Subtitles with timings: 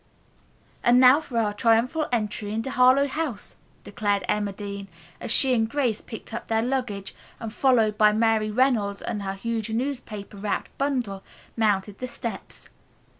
[0.83, 4.87] "And now for our triumphal entry into Harlowe House," declaimed Emma Dean,
[5.19, 9.35] as she and Grace picked up their luggage, and, followed by Mary Reynolds and her
[9.35, 11.21] huge newspaper wrapped bundle,
[11.55, 12.69] mounted the steps.